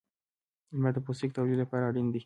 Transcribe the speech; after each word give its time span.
•لمر 0.73 0.91
د 0.95 0.97
پوستکي 1.05 1.31
د 1.33 1.35
تولید 1.37 1.57
لپاره 1.63 1.83
اړین 1.89 2.07
دی. 2.13 2.19